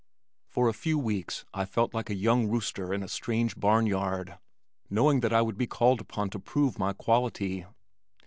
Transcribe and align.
For 0.47 0.67
a 0.67 0.73
few 0.73 0.97
weeks 0.97 1.45
I 1.53 1.63
felt 1.63 1.93
like 1.93 2.09
a 2.09 2.15
young 2.15 2.47
rooster 2.47 2.91
in 2.91 3.03
a 3.03 3.07
strange 3.07 3.55
barn 3.55 3.85
yard, 3.85 4.39
knowing 4.89 5.19
that 5.19 5.31
I 5.31 5.43
would 5.43 5.59
be 5.59 5.67
called 5.67 6.01
upon 6.01 6.31
to 6.31 6.39
prove 6.39 6.79
my 6.79 6.91
quality. 6.93 7.67